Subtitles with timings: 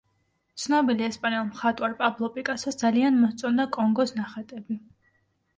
[0.61, 4.81] ცნობილ ესპანელ მხატვარ პაბლო პიკასოს ძალიან მოსწონდა კონგოს ნახატები.